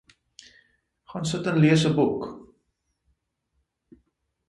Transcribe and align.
Gaan 1.11 1.29
sit 1.33 1.49
en 1.53 1.61
lees 1.65 1.83
'n 1.91 1.95
boek. 2.01 2.23